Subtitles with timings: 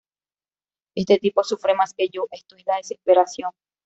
[0.95, 3.51] Este tipo sufre más que yo, esto es la desesperación’.